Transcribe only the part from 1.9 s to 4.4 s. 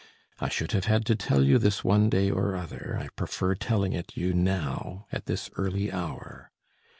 day or other; I prefer telling it you